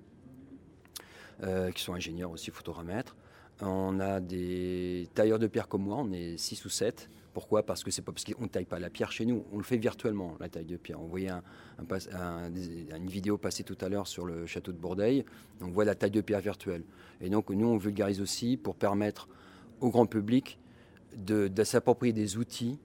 qui 1.74 1.82
sont 1.82 1.94
ingénieurs 1.94 2.32
aussi 2.32 2.50
photogrammètres. 2.50 3.14
On 3.60 4.00
a 4.00 4.18
des 4.18 5.08
tailleurs 5.14 5.38
de 5.38 5.46
pierre 5.46 5.68
comme 5.68 5.82
moi, 5.82 5.98
on 5.98 6.10
est 6.10 6.36
6 6.36 6.64
ou 6.64 6.68
7. 6.68 7.08
Pourquoi? 7.38 7.62
Parce 7.62 7.84
que 7.84 7.92
c'est 7.92 8.02
pas 8.02 8.10
parce 8.10 8.24
qu'on 8.24 8.42
ne 8.42 8.48
taille 8.48 8.64
pas 8.64 8.80
la 8.80 8.90
pierre 8.90 9.12
chez 9.12 9.24
nous, 9.24 9.44
on 9.52 9.58
le 9.58 9.62
fait 9.62 9.76
virtuellement, 9.76 10.34
la 10.40 10.48
taille 10.48 10.64
de 10.64 10.76
pierre. 10.76 11.00
On 11.00 11.06
voyait 11.06 11.30
une 11.78 13.06
vidéo 13.06 13.38
passer 13.38 13.62
tout 13.62 13.78
à 13.80 13.88
l'heure 13.88 14.08
sur 14.08 14.26
le 14.26 14.44
château 14.46 14.72
de 14.72 14.76
Bourdeil, 14.76 15.24
on 15.60 15.68
voit 15.68 15.84
la 15.84 15.94
taille 15.94 16.10
de 16.10 16.20
pierre 16.20 16.40
virtuelle. 16.40 16.82
Et 17.20 17.30
donc 17.30 17.50
nous, 17.50 17.68
on 17.68 17.76
vulgarise 17.76 18.20
aussi 18.20 18.56
pour 18.56 18.74
permettre 18.74 19.28
au 19.80 19.90
grand 19.90 20.06
public 20.06 20.58
de, 21.16 21.48
s'approprier 21.62 22.12
des 22.12 22.38
outils 22.38 22.80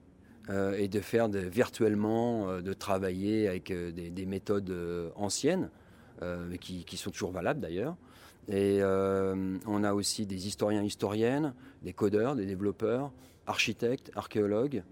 euh, 0.50 0.78
et 0.78 0.86
de 0.86 1.00
faire 1.00 1.26
virtuellement, 1.26 2.48
euh, 2.48 2.60
de 2.60 2.72
travailler 2.74 3.48
avec 3.48 3.72
euh, 3.72 3.90
des, 3.90 4.26
méthodes 4.26 4.72
anciennes, 5.16 5.68
qui, 6.60 6.84
qui, 6.84 6.96
sont 6.96 7.10
toujours 7.10 7.32
valables 7.32 7.58
d'ailleurs, 7.58 7.96
et 8.46 8.82
on 8.84 9.82
a 9.82 9.94
aussi 9.94 10.26
des 10.26 10.46
historiens, 10.46 10.84
historiennes, 10.84 11.54
des 11.82 11.92
codeurs, 11.92 12.36
des 12.36 12.46
développeurs, 12.46 13.10
architectes, 13.46 14.10
archéologues, 14.14 14.82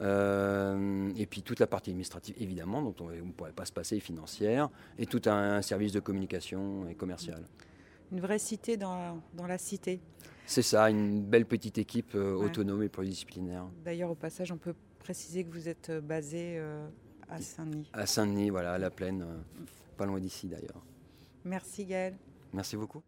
euh, 0.00 1.12
et 1.16 1.26
puis 1.26 1.42
toute 1.42 1.60
la 1.60 1.66
partie 1.66 1.90
administrative, 1.90 2.34
évidemment, 2.38 2.82
dont 2.82 2.94
on 3.00 3.10
ne 3.10 3.32
pourrait 3.32 3.52
pas 3.52 3.64
se 3.64 3.72
passer, 3.72 4.00
financière, 4.00 4.68
et 4.98 5.06
tout 5.06 5.22
un, 5.26 5.62
service 5.62 5.92
de 5.92 6.00
communication 6.00 6.88
et 6.88 6.94
commercial. 6.94 7.42
Une 8.10 8.20
vraie 8.20 8.38
cité 8.38 8.76
dans, 8.76 9.20
dans 9.34 9.46
la 9.46 9.58
cité. 9.58 10.00
C'est 10.46 10.62
ça, 10.62 10.90
une 10.90 11.22
belle 11.22 11.46
petite 11.46 11.78
équipe 11.78 12.14
euh, 12.14 12.34
autonome 12.34 12.82
et 12.82 12.88
pluridisciplinaire. 12.88 13.66
D'ailleurs, 13.84 14.10
au 14.10 14.14
passage, 14.14 14.50
on 14.52 14.58
peut 14.58 14.74
préciser 14.98 15.44
que 15.44 15.52
vous 15.52 15.68
êtes 15.68 15.90
basé 15.90 16.60
à 17.28 17.40
Saint-Denis. 17.40 17.90
À 17.92 18.06
Saint-Denis, 18.06 18.50
voilà, 18.50 18.72
à 18.72 18.78
la 18.78 18.90
plaine, 18.90 19.26
pas 19.96 20.06
loin 20.06 20.20
d'ici 20.20 20.48
d'ailleurs. 20.48 20.82
Merci 21.44 21.84
Gaël. 21.84 22.14
Merci 22.52 22.76
beaucoup. 22.76 23.02